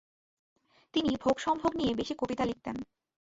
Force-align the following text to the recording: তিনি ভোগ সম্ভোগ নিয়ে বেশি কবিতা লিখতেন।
তিনি 0.93 1.11
ভোগ 1.23 1.35
সম্ভোগ 1.39 1.71
নিয়ে 1.75 1.93
বেশি 1.95 2.13
কবিতা 2.21 2.43
লিখতেন। 2.45 2.75